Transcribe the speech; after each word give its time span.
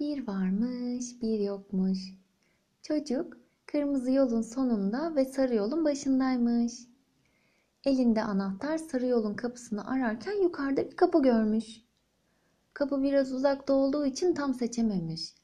Bir 0.00 0.26
varmış, 0.26 1.22
bir 1.22 1.38
yokmuş. 1.38 1.98
Çocuk 2.82 3.36
kırmızı 3.66 4.10
yolun 4.10 4.42
sonunda 4.42 5.16
ve 5.16 5.24
sarı 5.24 5.54
yolun 5.54 5.84
başındaymış. 5.84 6.72
Elinde 7.84 8.22
anahtar 8.22 8.78
sarı 8.78 9.06
yolun 9.06 9.34
kapısını 9.34 9.86
ararken 9.88 10.42
yukarıda 10.42 10.90
bir 10.90 10.96
kapı 10.96 11.22
görmüş. 11.22 11.80
Kapı 12.72 13.02
biraz 13.02 13.32
uzakta 13.32 13.72
olduğu 13.72 14.06
için 14.06 14.34
tam 14.34 14.54
seçememiş. 14.54 15.34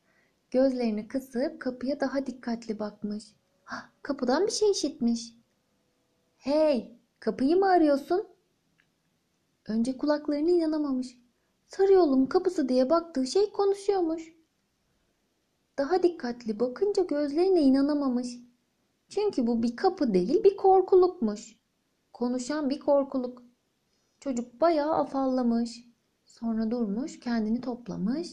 Gözlerini 0.50 1.08
kısıp 1.08 1.60
kapıya 1.60 2.00
daha 2.00 2.26
dikkatli 2.26 2.78
bakmış. 2.78 3.24
Hah, 3.64 3.88
kapıdan 4.02 4.46
bir 4.46 4.52
şey 4.52 4.70
işitmiş. 4.70 5.34
Hey, 6.38 6.98
kapıyı 7.20 7.56
mı 7.56 7.66
arıyorsun? 7.66 8.26
Önce 9.66 9.96
kulaklarına 9.96 10.50
inanamamış. 10.50 11.18
Sarı 11.66 11.92
yolun 11.92 12.26
kapısı 12.26 12.68
diye 12.68 12.90
baktığı 12.90 13.26
şey 13.26 13.52
konuşuyormuş. 13.52 14.39
Daha 15.80 16.02
dikkatli 16.02 16.60
bakınca 16.60 17.02
gözlerine 17.02 17.60
inanamamış. 17.60 18.38
Çünkü 19.08 19.46
bu 19.46 19.62
bir 19.62 19.76
kapı 19.76 20.14
değil 20.14 20.44
bir 20.44 20.56
korkulukmuş. 20.56 21.56
Konuşan 22.12 22.70
bir 22.70 22.80
korkuluk. 22.80 23.42
Çocuk 24.20 24.60
bayağı 24.60 24.94
afallamış. 24.94 25.84
Sonra 26.24 26.70
durmuş, 26.70 27.20
kendini 27.20 27.60
toplamış. 27.60 28.28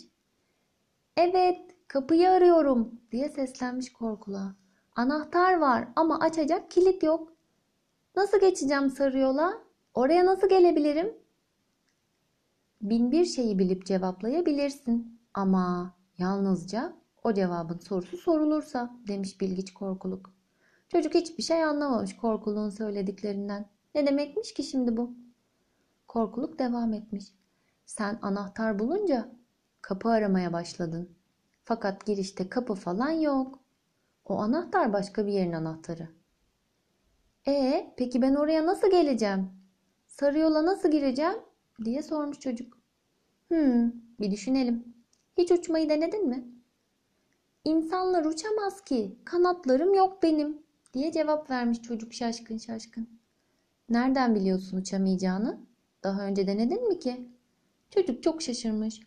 Evet, 1.18 1.76
kapıyı 1.88 2.30
arıyorum 2.30 3.02
diye 3.12 3.30
seslenmiş 3.30 3.94
korkula. 3.94 4.56
Anahtar 4.96 5.58
var 5.58 5.88
ama 5.96 6.20
açacak 6.20 6.72
kilit 6.72 7.04
yok. 7.04 7.34
Nasıl 8.16 8.40
geçeceğim 8.40 8.90
sarı 8.90 9.20
yola? 9.20 9.54
Oraya 9.94 10.26
nasıl 10.26 10.50
gelebilirim? 10.50 11.18
Bin 12.82 13.12
bir 13.12 13.26
şeyi 13.26 13.60
bilip 13.60 13.86
cevaplayabilirsin 13.86 15.20
ama 15.34 15.96
yalnızca 16.18 17.07
o 17.28 17.34
cevabın 17.34 17.78
sorusu 17.78 18.18
sorulursa 18.18 18.96
demiş 19.08 19.42
bilgiç 19.42 19.74
korkuluk. 19.74 20.34
Çocuk 20.90 21.14
hiçbir 21.14 21.44
şey 21.44 21.64
anlamamış 21.64 22.16
korkuluğun 22.16 22.70
söylediklerinden. 22.70 23.70
Ne 23.96 24.08
demekmiş 24.08 24.54
ki 24.54 24.64
şimdi 24.64 24.98
bu? 24.98 25.14
Korkuluk 26.08 26.60
devam 26.60 26.94
etmiş. 26.94 27.26
Sen 27.86 28.20
anahtar 28.22 28.80
bulunca 28.80 29.32
kapı 29.82 30.10
aramaya 30.10 30.54
başladın. 30.54 31.10
Fakat 31.64 32.06
girişte 32.06 32.50
kapı 32.50 32.76
falan 32.76 33.10
yok. 33.10 33.60
O 34.26 34.38
anahtar 34.38 34.94
başka 34.94 35.26
bir 35.26 35.32
yerin 35.32 35.54
anahtarı. 35.54 36.10
E 37.48 37.94
peki 37.98 38.22
ben 38.22 38.36
oraya 38.36 38.66
nasıl 38.66 38.92
geleceğim? 38.92 39.50
Sarı 40.08 40.40
yola 40.40 40.66
nasıl 40.66 40.92
gireceğim? 40.92 41.38
diye 41.86 42.04
sormuş 42.04 42.40
çocuk. 42.40 42.78
Hmm, 43.48 43.92
bir 44.20 44.32
düşünelim. 44.32 44.94
Hiç 45.38 45.52
uçmayı 45.52 45.90
denedin 45.90 46.28
mi? 46.28 46.57
İnsanlar 47.68 48.26
uçamaz 48.26 48.82
ki. 48.82 49.18
Kanatlarım 49.26 49.94
yok 49.94 50.24
benim 50.24 50.58
diye 50.94 51.12
cevap 51.12 51.50
vermiş 51.50 51.82
çocuk 51.82 52.14
şaşkın 52.14 52.58
şaşkın. 52.58 53.10
Nereden 53.90 54.36
biliyorsun 54.36 54.78
uçamayacağını? 54.78 55.60
Daha 56.04 56.22
önce 56.22 56.48
denedin 56.48 56.88
mi 56.88 57.00
ki? 57.00 57.28
Çocuk 57.90 58.24
çok 58.24 58.42
şaşırmış. 58.42 59.00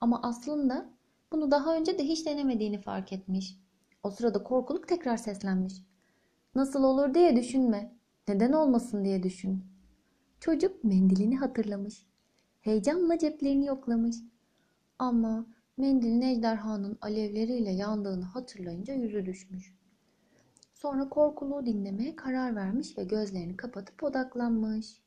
Ama 0.00 0.20
aslında 0.22 0.90
bunu 1.32 1.50
daha 1.50 1.76
önce 1.76 1.98
de 1.98 2.04
hiç 2.04 2.26
denemediğini 2.26 2.80
fark 2.80 3.12
etmiş. 3.12 3.58
O 4.02 4.10
sırada 4.10 4.42
korkuluk 4.42 4.88
tekrar 4.88 5.16
seslenmiş. 5.16 5.74
Nasıl 6.54 6.84
olur 6.84 7.14
diye 7.14 7.36
düşünme. 7.36 7.92
Neden 8.28 8.52
olmasın 8.52 9.04
diye 9.04 9.22
düşün. 9.22 9.64
Çocuk 10.40 10.84
mendilini 10.84 11.36
hatırlamış. 11.36 12.06
Heyecanla 12.60 13.18
ceplerini 13.18 13.66
yoklamış. 13.66 14.16
Ama 14.98 15.46
mendilin 15.76 16.20
ejderhanın 16.20 16.98
alevleriyle 17.00 17.70
yandığını 17.70 18.24
hatırlayınca 18.24 18.94
yüzü 18.94 19.26
düşmüş. 19.26 19.74
Sonra 20.74 21.08
korkuluğu 21.08 21.66
dinlemeye 21.66 22.16
karar 22.16 22.56
vermiş 22.56 22.98
ve 22.98 23.04
gözlerini 23.04 23.56
kapatıp 23.56 24.02
odaklanmış. 24.02 25.02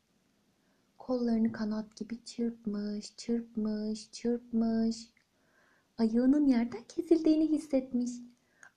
Kollarını 0.98 1.52
kanat 1.52 1.96
gibi 1.96 2.24
çırpmış, 2.24 3.16
çırpmış, 3.18 4.12
çırpmış. 4.12 5.10
Ayağının 5.98 6.48
yerden 6.48 6.84
kesildiğini 6.88 7.50
hissetmiş. 7.50 8.12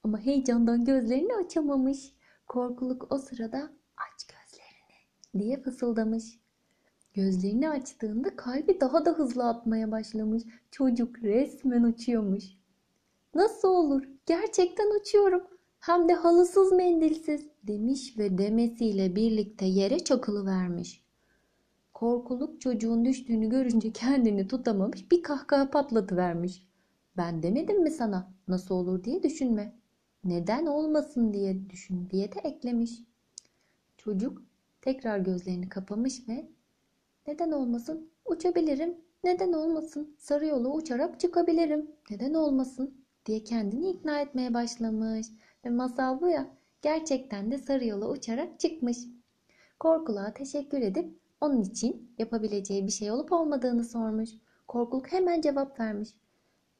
Ama 0.03 0.19
heyecandan 0.19 0.84
gözlerini 0.84 1.34
açamamış. 1.34 2.12
Korkuluk 2.47 3.12
o 3.12 3.19
sırada 3.19 3.72
aç 3.97 4.27
gözlerini 4.27 4.98
diye 5.38 5.62
fısıldamış. 5.62 6.25
Gözlerini 7.18 7.70
açtığında 7.70 8.36
kalbi 8.36 8.80
daha 8.80 9.04
da 9.04 9.10
hızlı 9.10 9.48
atmaya 9.48 9.90
başlamış. 9.90 10.42
Çocuk 10.70 11.22
resmen 11.22 11.82
uçuyormuş. 11.82 12.44
Nasıl 13.34 13.68
olur? 13.68 14.02
Gerçekten 14.26 15.00
uçuyorum. 15.00 15.42
Hem 15.80 16.08
de 16.08 16.14
halısız 16.14 16.72
mendilsiz 16.72 17.46
demiş 17.62 18.18
ve 18.18 18.38
demesiyle 18.38 19.16
birlikte 19.16 19.66
yere 19.66 19.98
çakılı 19.98 20.46
vermiş. 20.46 21.04
Korkuluk 21.94 22.60
çocuğun 22.60 23.04
düştüğünü 23.04 23.48
görünce 23.48 23.92
kendini 23.92 24.48
tutamamış 24.48 25.10
bir 25.10 25.22
kahkaha 25.22 25.70
patlatıvermiş. 25.70 26.66
Ben 27.16 27.42
demedim 27.42 27.82
mi 27.82 27.90
sana 27.90 28.32
nasıl 28.48 28.74
olur 28.74 29.04
diye 29.04 29.22
düşünme. 29.22 29.74
Neden 30.24 30.66
olmasın 30.66 31.32
diye 31.32 31.70
düşün 31.70 32.10
diye 32.10 32.32
de 32.32 32.40
eklemiş. 32.44 33.00
Çocuk 33.96 34.42
tekrar 34.80 35.18
gözlerini 35.18 35.68
kapamış 35.68 36.28
ve 36.28 36.57
neden 37.28 37.50
olmasın 37.50 38.11
uçabilirim 38.25 38.97
neden 39.25 39.53
olmasın 39.53 40.16
sarı 40.19 40.47
yolu 40.47 40.75
uçarak 40.75 41.21
çıkabilirim 41.21 41.91
neden 42.11 42.34
olmasın 42.34 43.05
diye 43.27 43.44
kendini 43.44 43.91
ikna 43.91 44.21
etmeye 44.21 44.55
başlamış. 44.55 45.27
Ve 45.65 45.71
masal 45.71 46.21
bu 46.21 46.28
ya 46.28 46.47
gerçekten 46.83 47.50
de 47.50 47.59
sarı 47.59 47.84
yola 47.87 48.11
uçarak 48.11 48.61
çıkmış. 48.61 48.99
Korkuluğa 49.81 50.34
teşekkür 50.34 50.83
edip 50.83 51.19
onun 51.41 51.62
için 51.62 52.15
yapabileceği 52.19 52.87
bir 52.87 52.93
şey 52.93 53.11
olup 53.11 53.33
olmadığını 53.33 53.84
sormuş. 53.84 54.31
Korkuluk 54.69 55.12
hemen 55.12 55.41
cevap 55.41 55.81
vermiş. 55.81 56.09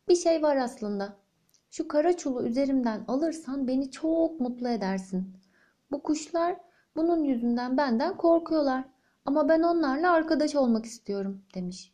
Bir 0.09 0.17
şey 0.17 0.43
var 0.43 0.57
aslında. 0.57 1.17
Şu 1.71 1.89
kara 1.89 2.17
çulu 2.17 2.47
üzerimden 2.47 3.05
alırsan 3.09 3.69
beni 3.69 3.91
çok 3.91 4.41
mutlu 4.41 4.69
edersin. 4.69 5.35
Bu 5.91 6.03
kuşlar 6.03 6.57
bunun 6.97 7.25
yüzünden 7.25 7.77
benden 7.77 8.17
korkuyorlar. 8.17 8.85
Ama 9.29 9.49
ben 9.49 9.63
onlarla 9.63 10.13
arkadaş 10.13 10.55
olmak 10.55 10.85
istiyorum 10.85 11.43
demiş. 11.55 11.93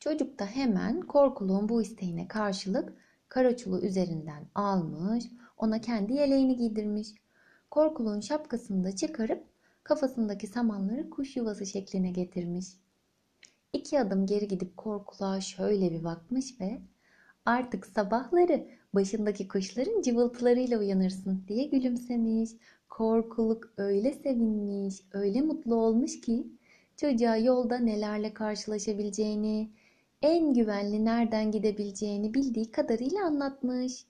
Çocuk 0.00 0.38
da 0.38 0.46
hemen 0.46 1.00
korkuluğun 1.00 1.68
bu 1.68 1.82
isteğine 1.82 2.28
karşılık 2.28 2.92
karaçulu 3.28 3.80
üzerinden 3.80 4.46
almış, 4.54 5.24
ona 5.56 5.80
kendi 5.80 6.12
yeleğini 6.12 6.56
giydirmiş. 6.56 7.08
Korkuluğun 7.70 8.20
şapkasını 8.20 8.84
da 8.84 8.96
çıkarıp 8.96 9.44
kafasındaki 9.84 10.46
samanları 10.46 11.10
kuş 11.10 11.36
yuvası 11.36 11.66
şekline 11.66 12.10
getirmiş. 12.10 12.66
İki 13.72 14.00
adım 14.00 14.26
geri 14.26 14.48
gidip 14.48 14.76
korkuluğa 14.76 15.40
şöyle 15.40 15.90
bir 15.92 16.04
bakmış 16.04 16.60
ve 16.60 16.80
artık 17.46 17.86
sabahları 17.86 18.66
başındaki 18.94 19.48
kuşların 19.48 20.02
cıvıltılarıyla 20.02 20.78
uyanırsın 20.78 21.44
diye 21.48 21.64
gülümsemiş. 21.64 22.50
Korkuluk 22.90 23.72
öyle 23.76 24.12
sevinmiş, 24.12 24.94
öyle 25.12 25.42
mutlu 25.42 25.74
olmuş 25.74 26.20
ki 26.20 26.46
çocuğa 26.96 27.36
yolda 27.36 27.78
nelerle 27.78 28.34
karşılaşabileceğini, 28.34 29.70
en 30.22 30.54
güvenli 30.54 31.04
nereden 31.04 31.50
gidebileceğini 31.50 32.34
bildiği 32.34 32.70
kadarıyla 32.70 33.24
anlatmış. 33.24 34.06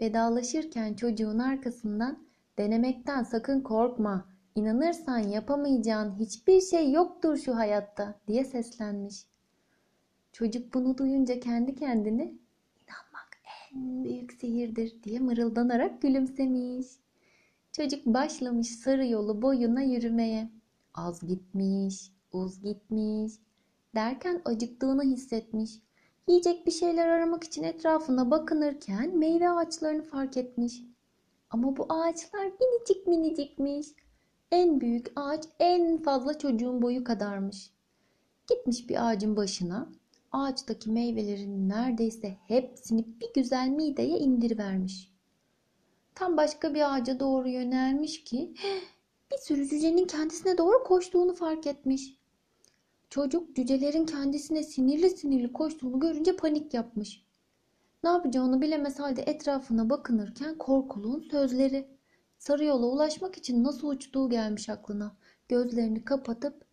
Vedalaşırken 0.00 0.94
çocuğun 0.94 1.38
arkasından 1.38 2.18
denemekten 2.58 3.22
sakın 3.22 3.60
korkma, 3.60 4.28
inanırsan 4.54 5.18
yapamayacağın 5.18 6.18
hiçbir 6.18 6.60
şey 6.60 6.92
yoktur 6.92 7.36
şu 7.36 7.56
hayatta 7.56 8.20
diye 8.28 8.44
seslenmiş. 8.44 9.26
Çocuk 10.32 10.74
bunu 10.74 10.98
duyunca 10.98 11.40
kendi 11.40 11.74
kendine 11.74 12.22
inanmak 12.22 13.38
en 13.74 14.04
büyük 14.04 14.32
sihirdir 14.32 15.02
diye 15.02 15.18
mırıldanarak 15.20 16.02
gülümsemiş. 16.02 16.86
Çocuk 17.72 18.06
başlamış 18.06 18.68
sarı 18.68 19.06
yolu 19.06 19.42
boyuna 19.42 19.82
yürümeye. 19.82 20.50
Az 20.94 21.26
gitmiş, 21.26 22.12
uz 22.32 22.62
gitmiş. 22.62 23.32
Derken 23.94 24.42
acıktığını 24.44 25.02
hissetmiş. 25.02 25.70
Yiyecek 26.28 26.66
bir 26.66 26.70
şeyler 26.70 27.08
aramak 27.08 27.44
için 27.44 27.62
etrafına 27.62 28.30
bakınırken 28.30 29.18
meyve 29.18 29.50
ağaçlarını 29.50 30.02
fark 30.02 30.36
etmiş. 30.36 30.82
Ama 31.50 31.76
bu 31.76 31.86
ağaçlar 31.88 32.44
minicik 32.44 33.06
minicikmiş. 33.06 33.86
En 34.52 34.80
büyük 34.80 35.12
ağaç 35.16 35.44
en 35.60 36.02
fazla 36.02 36.38
çocuğun 36.38 36.82
boyu 36.82 37.04
kadarmış. 37.04 37.70
Gitmiş 38.48 38.88
bir 38.88 39.08
ağacın 39.08 39.36
başına. 39.36 39.88
Ağaçtaki 40.32 40.90
meyvelerin 40.90 41.68
neredeyse 41.68 42.36
hepsini 42.48 43.06
bir 43.20 43.32
güzel 43.34 43.68
mideye 43.68 44.18
indirivermiş. 44.18 45.09
Tam 46.20 46.36
başka 46.36 46.74
bir 46.74 46.94
ağaca 46.94 47.20
doğru 47.20 47.48
yönelmiş 47.48 48.24
ki 48.24 48.54
bir 49.32 49.38
sürü 49.38 49.68
cücenin 49.68 50.06
kendisine 50.06 50.58
doğru 50.58 50.84
koştuğunu 50.84 51.34
fark 51.34 51.66
etmiş. 51.66 52.16
Çocuk 53.10 53.56
cücelerin 53.56 54.06
kendisine 54.06 54.62
sinirli 54.62 55.10
sinirli 55.10 55.52
koştuğunu 55.52 56.00
görünce 56.00 56.36
panik 56.36 56.74
yapmış. 56.74 57.24
Ne 58.04 58.10
yapacağını 58.10 58.60
bilemez 58.60 59.00
halde 59.00 59.22
etrafına 59.22 59.90
bakınırken 59.90 60.58
korkuluğun 60.58 61.20
sözleri. 61.20 61.88
Sarı 62.38 62.64
yola 62.64 62.86
ulaşmak 62.86 63.36
için 63.36 63.64
nasıl 63.64 63.88
uçtuğu 63.88 64.30
gelmiş 64.30 64.68
aklına. 64.68 65.16
Gözlerini 65.48 66.04
kapatıp 66.04 66.64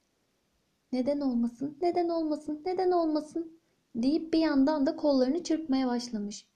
neden 0.91 1.19
olmasın, 1.19 1.77
neden 1.81 2.09
olmasın, 2.09 2.61
neden 2.65 2.91
olmasın 2.91 3.59
deyip 3.95 4.33
bir 4.33 4.39
yandan 4.39 4.85
da 4.85 4.95
kollarını 4.95 5.43
çırpmaya 5.43 5.87
başlamış. 5.87 6.47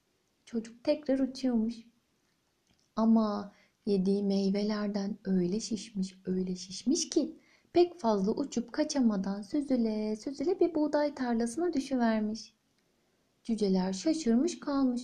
Çocuk 0.45 0.83
tekrar 0.83 1.19
uçuyormuş. 1.19 1.90
Ama 2.95 3.51
yediği 3.85 4.23
meyvelerden 4.23 5.17
öyle 5.25 5.59
şişmiş, 5.59 6.15
öyle 6.25 6.55
şişmiş 6.55 7.09
ki 7.09 7.35
pek 7.73 7.99
fazla 7.99 8.31
uçup 8.31 8.73
kaçamadan 8.73 9.41
süzüle 9.41 10.15
süzüle 10.15 10.59
bir 10.59 10.75
buğday 10.75 11.15
tarlasına 11.15 11.73
düşüvermiş. 11.73 12.53
Cüceler 13.43 13.93
şaşırmış 13.93 14.59
kalmış. 14.59 15.01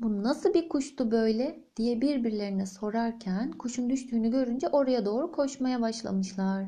Bu 0.00 0.22
nasıl 0.22 0.54
bir 0.54 0.68
kuştu 0.68 1.10
böyle 1.10 1.64
diye 1.76 2.00
birbirlerine 2.00 2.66
sorarken 2.66 3.52
kuşun 3.52 3.90
düştüğünü 3.90 4.30
görünce 4.30 4.68
oraya 4.68 5.04
doğru 5.04 5.32
koşmaya 5.32 5.80
başlamışlar. 5.80 6.64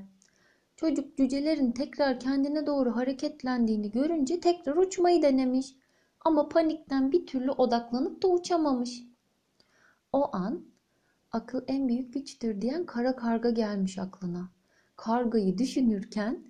Çocuk 0.77 1.17
cücelerin 1.17 1.73
tekrar 1.73 2.21
kendine 2.21 2.67
doğru 2.67 2.97
hareketlendiğini 2.97 3.91
görünce 3.91 4.41
tekrar 4.41 4.77
uçmayı 4.77 5.23
denemiş. 5.23 5.75
Ama 6.25 6.49
panikten 6.49 7.13
bir 7.13 7.27
türlü 7.27 7.51
odaklanıp 7.51 8.23
da 8.23 8.29
uçamamış. 8.29 9.10
O 10.13 10.37
an 10.37 10.65
akıl 11.33 11.63
en 11.67 11.89
büyük 11.89 12.15
güçtür 12.15 12.61
diyen 12.61 12.87
kara 12.87 13.17
karga 13.17 13.51
gelmiş 13.51 13.99
aklına. 13.99 14.49
Kargayı 14.97 15.59
düşünürken 15.59 16.45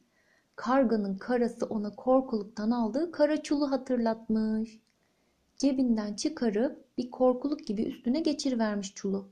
karganın 0.56 1.18
karası 1.18 1.66
ona 1.66 1.94
korkuluktan 1.94 2.70
aldığı 2.70 3.12
kara 3.12 3.42
çulu 3.42 3.70
hatırlatmış. 3.70 4.80
Cebinden 5.56 6.14
çıkarıp 6.14 6.98
bir 6.98 7.10
korkuluk 7.10 7.66
gibi 7.66 7.82
üstüne 7.82 8.20
geçirivermiş 8.20 8.94
çulu. 8.94 9.28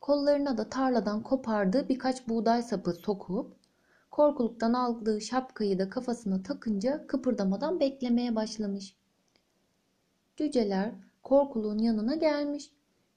Kollarına 0.00 0.58
da 0.58 0.68
tarladan 0.68 1.22
kopardığı 1.22 1.88
birkaç 1.88 2.28
buğday 2.28 2.62
sapı 2.62 2.92
sokup 2.92 3.56
korkuluktan 4.10 4.72
aldığı 4.72 5.20
şapkayı 5.20 5.78
da 5.78 5.90
kafasına 5.90 6.42
takınca 6.42 7.06
kıpırdamadan 7.06 7.80
beklemeye 7.80 8.36
başlamış. 8.36 8.96
Cüceler 10.36 10.92
korkuluğun 11.22 11.78
yanına 11.78 12.14
gelmiş. 12.14 12.75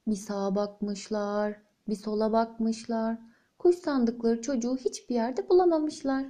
Bir 0.10 0.16
sağa 0.16 0.56
bakmışlar, 0.56 1.62
bir 1.90 1.96
sola 1.96 2.32
bakmışlar. 2.32 3.18
Kuş 3.60 3.76
sandıkları 3.76 4.42
çocuğu 4.42 4.78
hiçbir 4.78 5.16
yerde 5.16 5.50
bulamamışlar. 5.50 6.26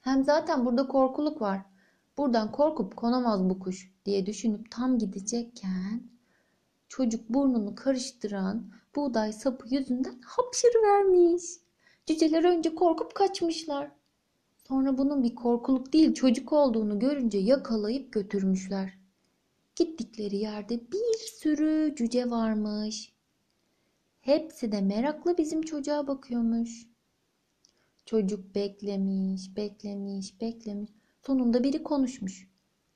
Hem 0.00 0.24
zaten 0.24 0.66
burada 0.66 0.88
korkuluk 0.88 1.40
var. 1.40 1.60
Buradan 2.18 2.52
korkup 2.52 2.96
konamaz 2.96 3.50
bu 3.50 3.58
kuş 3.58 3.92
diye 4.04 4.26
düşünüp 4.26 4.70
tam 4.70 4.98
gidecekken 4.98 6.02
çocuk 6.88 7.28
burnunu 7.28 7.74
karıştıran 7.74 8.72
buğday 8.96 9.32
sapı 9.32 9.74
yüzünden 9.74 10.20
hapşırıvermiş. 10.24 11.42
Cüceler 12.06 12.44
önce 12.44 12.74
korkup 12.74 13.14
kaçmışlar. 13.14 13.90
Sonra 14.68 14.98
bunun 14.98 15.22
bir 15.22 15.34
korkuluk 15.34 15.92
değil 15.92 16.14
çocuk 16.14 16.52
olduğunu 16.52 16.98
görünce 16.98 17.38
yakalayıp 17.38 18.12
götürmüşler. 18.12 19.01
Gittikleri 19.76 20.36
yerde 20.36 20.80
bir 20.92 21.18
sürü 21.18 21.94
cüce 21.96 22.30
varmış. 22.30 23.12
Hepsi 24.20 24.72
de 24.72 24.80
merakla 24.80 25.38
bizim 25.38 25.62
çocuğa 25.62 26.06
bakıyormuş. 26.06 26.86
Çocuk 28.06 28.54
beklemiş, 28.54 29.56
beklemiş, 29.56 30.40
beklemiş. 30.40 30.90
Sonunda 31.22 31.64
biri 31.64 31.82
konuşmuş. 31.82 32.48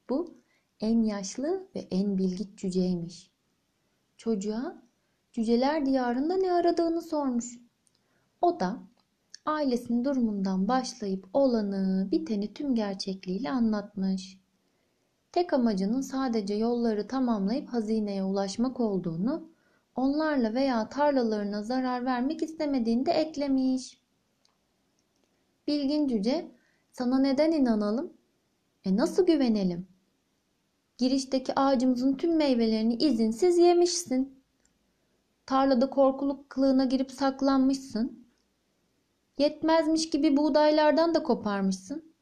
Bu 0.09 0.35
en 0.81 1.03
yaşlı 1.03 1.69
ve 1.75 1.89
en 1.91 2.19
bilgiç 2.19 2.49
cüceymiş. 2.57 3.31
Çocuğa 4.17 4.83
cüceler 5.33 5.87
diyarında 5.87 6.37
ne 6.37 6.53
aradığını 6.53 7.03
sormuş. 7.03 7.61
O 8.41 8.61
da 8.61 8.79
ailesinin 9.47 10.05
durumundan 10.05 10.69
başlayıp 10.69 11.29
olanı 11.33 12.09
biteni 12.13 12.55
tüm 12.55 12.75
gerçekliğiyle 12.75 13.51
anlatmış. 13.51 14.39
Tek 15.37 15.53
amacının 15.53 16.01
sadece 16.01 16.55
yolları 16.55 17.09
tamamlayıp 17.09 17.69
hazineye 17.69 18.25
ulaşmak 18.25 18.81
olduğunu, 18.81 19.49
onlarla 19.97 20.55
veya 20.55 20.89
tarlalarına 20.89 21.63
zarar 21.63 22.05
vermek 22.05 22.43
istemediğini 22.43 23.07
de 23.07 23.11
eklemiş. 23.11 24.03
Bilgin 25.67 26.09
cüce, 26.09 26.51
sana 26.93 27.19
neden 27.19 27.53
inanalım? 27.53 28.13
E 28.85 28.97
nasıl 28.97 29.27
güvenelim? 29.27 29.87
Girişteki 30.99 31.61
ağacımızın 31.61 32.17
tüm 32.17 32.37
meyvelerini 32.37 32.95
izinsiz 32.95 33.59
yemişsin. 33.59 34.43
Tarlada 35.47 35.91
korkuluk 35.91 36.51
kılığına 36.51 36.85
girip 36.85 37.13
saklanmışsın. 37.13 38.27
Yetmezmiş 39.39 40.11
gibi 40.11 40.37
buğdaylardan 40.37 41.15
da 41.15 41.23
koparmışsın. 41.23 42.13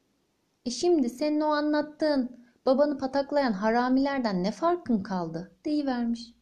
E 0.64 0.70
şimdi 0.70 1.10
senin 1.10 1.40
o 1.40 1.46
anlattığın 1.46 2.44
babanı 2.66 2.99
pataklayan 2.99 3.52
haramilerden 3.52 4.44
ne 4.44 4.50
farkın 4.50 5.02
kaldı 5.02 5.52
deyivermiş. 5.64 6.34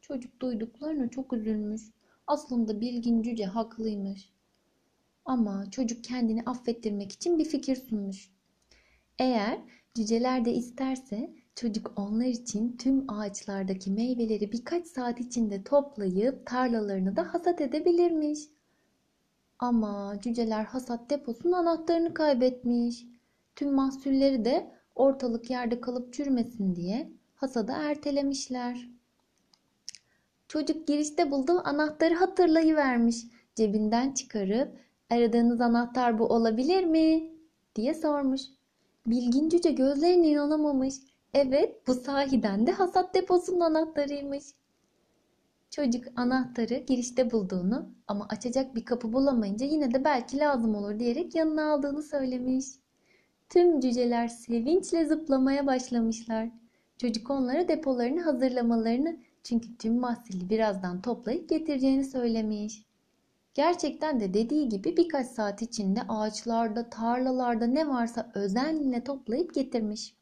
Çocuk 0.00 0.40
duyduklarına 0.40 1.10
çok 1.10 1.32
üzülmüş. 1.32 1.82
Aslında 2.26 2.80
bilgin 2.80 3.22
cüce 3.22 3.44
haklıymış. 3.44 4.32
Ama 5.24 5.70
çocuk 5.70 6.04
kendini 6.04 6.42
affettirmek 6.42 7.12
için 7.12 7.38
bir 7.38 7.44
fikir 7.44 7.76
sunmuş. 7.76 8.30
Eğer 9.18 9.58
cüceler 9.94 10.44
de 10.44 10.52
isterse 10.52 11.30
çocuk 11.54 11.92
onlar 11.96 12.26
için 12.26 12.76
tüm 12.76 13.10
ağaçlardaki 13.10 13.90
meyveleri 13.90 14.52
birkaç 14.52 14.86
saat 14.86 15.20
içinde 15.20 15.64
toplayıp 15.64 16.46
tarlalarını 16.46 17.16
da 17.16 17.34
hasat 17.34 17.60
edebilirmiş. 17.60 18.38
Ama 19.58 20.14
cüceler 20.22 20.64
hasat 20.64 21.10
deposunun 21.10 21.52
anahtarını 21.52 22.14
kaybetmiş. 22.14 23.06
Tüm 23.56 23.74
mahsulleri 23.74 24.44
de 24.44 24.79
ortalık 25.00 25.50
yerde 25.50 25.80
kalıp 25.80 26.12
çürümesin 26.12 26.76
diye 26.76 27.10
hasada 27.34 27.72
ertelemişler. 27.72 28.88
Çocuk 30.48 30.86
girişte 30.86 31.30
bulduğu 31.30 31.68
anahtarı 31.68 32.14
hatırlayıvermiş. 32.14 33.16
Cebinden 33.54 34.12
çıkarıp 34.12 34.78
aradığınız 35.10 35.60
anahtar 35.60 36.18
bu 36.18 36.26
olabilir 36.26 36.84
mi? 36.84 37.30
diye 37.76 37.94
sormuş. 37.94 38.40
Bilgin 39.06 39.48
cüce 39.48 39.70
gözlerine 39.70 40.28
inanamamış. 40.28 40.94
Evet 41.34 41.86
bu 41.86 41.94
sahiden 41.94 42.66
de 42.66 42.72
hasat 42.72 43.14
deposunun 43.14 43.60
anahtarıymış. 43.60 44.44
Çocuk 45.70 46.04
anahtarı 46.16 46.74
girişte 46.74 47.30
bulduğunu 47.30 47.88
ama 48.08 48.26
açacak 48.28 48.74
bir 48.74 48.84
kapı 48.84 49.12
bulamayınca 49.12 49.66
yine 49.66 49.94
de 49.94 50.04
belki 50.04 50.38
lazım 50.38 50.74
olur 50.74 50.98
diyerek 50.98 51.34
yanına 51.34 51.72
aldığını 51.72 52.02
söylemiş. 52.02 52.66
Tüm 53.50 53.80
cüceler 53.80 54.28
sevinçle 54.28 55.04
zıplamaya 55.04 55.66
başlamışlar. 55.66 56.48
Çocuk 56.98 57.30
onlara 57.30 57.68
depolarını 57.68 58.20
hazırlamalarını 58.20 59.16
çünkü 59.44 59.76
tüm 59.76 60.00
mahsulü 60.00 60.50
birazdan 60.50 61.02
toplayıp 61.02 61.48
getireceğini 61.48 62.04
söylemiş. 62.04 62.84
Gerçekten 63.54 64.20
de 64.20 64.34
dediği 64.34 64.68
gibi 64.68 64.96
birkaç 64.96 65.26
saat 65.26 65.62
içinde 65.62 66.00
ağaçlarda, 66.08 66.90
tarlalarda 66.90 67.66
ne 67.66 67.88
varsa 67.88 68.32
özenle 68.34 69.04
toplayıp 69.04 69.54
getirmiş. 69.54 70.14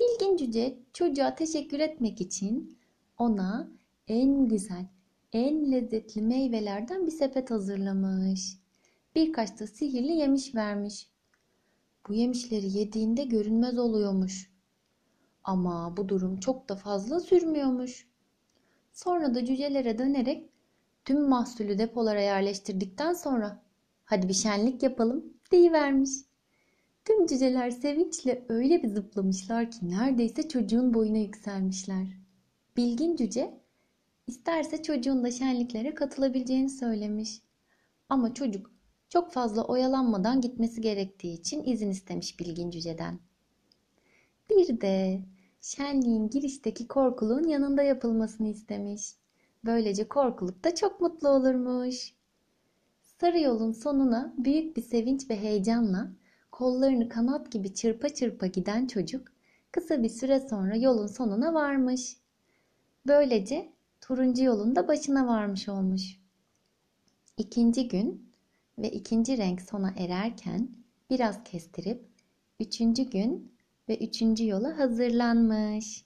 Bilgin 0.00 0.36
cüce 0.36 0.78
çocuğa 0.92 1.34
teşekkür 1.34 1.80
etmek 1.80 2.20
için 2.20 2.78
ona 3.18 3.68
en 4.08 4.48
güzel, 4.48 4.86
en 5.32 5.72
lezzetli 5.72 6.22
meyvelerden 6.22 7.06
bir 7.06 7.12
sepet 7.12 7.50
hazırlamış. 7.50 8.58
Birkaç 9.14 9.60
da 9.60 9.66
sihirli 9.66 10.12
yemiş 10.12 10.54
vermiş. 10.54 11.13
Bu 12.08 12.14
yemişleri 12.14 12.78
yediğinde 12.78 13.24
görünmez 13.24 13.78
oluyormuş. 13.78 14.50
Ama 15.44 15.96
bu 15.96 16.08
durum 16.08 16.40
çok 16.40 16.68
da 16.68 16.76
fazla 16.76 17.20
sürmüyormuş. 17.20 18.08
Sonra 18.92 19.34
da 19.34 19.44
cücelere 19.44 19.98
dönerek 19.98 20.50
tüm 21.04 21.28
mahsulü 21.28 21.78
depolara 21.78 22.20
yerleştirdikten 22.20 23.12
sonra 23.12 23.62
hadi 24.04 24.28
bir 24.28 24.34
şenlik 24.34 24.82
yapalım 24.82 25.24
deyivermiş. 25.52 26.10
Tüm 27.04 27.26
cüceler 27.26 27.70
sevinçle 27.70 28.44
öyle 28.48 28.82
bir 28.82 28.88
zıplamışlar 28.88 29.70
ki 29.70 29.78
neredeyse 29.88 30.48
çocuğun 30.48 30.94
boyuna 30.94 31.18
yükselmişler. 31.18 32.06
Bilgin 32.76 33.16
cüce 33.16 33.60
isterse 34.26 34.82
çocuğun 34.82 35.24
da 35.24 35.30
şenliklere 35.30 35.94
katılabileceğini 35.94 36.70
söylemiş. 36.70 37.42
Ama 38.08 38.34
çocuk 38.34 38.73
çok 39.14 39.32
fazla 39.32 39.64
oyalanmadan 39.64 40.40
gitmesi 40.40 40.80
gerektiği 40.80 41.34
için 41.34 41.64
izin 41.64 41.90
istemiş 41.90 42.40
Bilgin 42.40 42.70
cüceden. 42.70 43.18
Bir 44.50 44.80
de 44.80 45.22
şenliğin 45.60 46.30
girişteki 46.30 46.88
korkuluğun 46.88 47.48
yanında 47.48 47.82
yapılmasını 47.82 48.48
istemiş. 48.48 49.12
Böylece 49.64 50.08
korkuluk 50.08 50.64
da 50.64 50.74
çok 50.74 51.00
mutlu 51.00 51.28
olurmuş. 51.28 52.14
Sarı 53.20 53.40
yolun 53.40 53.72
sonuna 53.72 54.34
büyük 54.38 54.76
bir 54.76 54.82
sevinç 54.82 55.30
ve 55.30 55.40
heyecanla 55.40 56.10
kollarını 56.52 57.08
kanat 57.08 57.52
gibi 57.52 57.74
çırpa 57.74 58.08
çırpa 58.08 58.46
giden 58.46 58.86
çocuk 58.86 59.28
kısa 59.72 60.02
bir 60.02 60.08
süre 60.08 60.40
sonra 60.40 60.76
yolun 60.76 61.06
sonuna 61.06 61.54
varmış. 61.54 62.16
Böylece 63.06 63.72
turuncu 64.00 64.44
yolun 64.44 64.76
da 64.76 64.88
başına 64.88 65.26
varmış 65.26 65.68
olmuş. 65.68 66.20
İkinci 67.38 67.88
gün 67.88 68.33
ve 68.78 68.90
ikinci 68.90 69.38
renk 69.38 69.62
sona 69.62 69.94
ererken 69.96 70.68
biraz 71.10 71.44
kestirip 71.44 72.04
üçüncü 72.60 73.02
gün 73.02 73.54
ve 73.88 73.98
üçüncü 73.98 74.46
yola 74.46 74.78
hazırlanmış. 74.78 76.04